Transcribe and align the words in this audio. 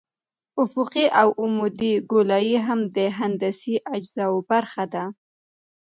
افقي 0.65 1.05
او 1.21 1.27
عمودي 1.41 1.93
ګولایي 2.11 2.57
هم 2.67 2.79
د 2.95 2.97
هندسي 3.17 3.75
اجزاوو 3.95 4.45
برخه 4.51 4.83
ده 4.93 5.03